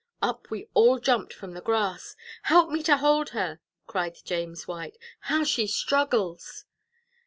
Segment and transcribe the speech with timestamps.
[0.19, 2.15] Up we all jumped from the grass.
[2.41, 6.65] "Help me to hold her!" cried James White; "how she struggles!"